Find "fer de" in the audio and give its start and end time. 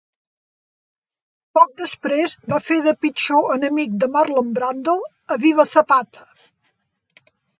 2.69-2.93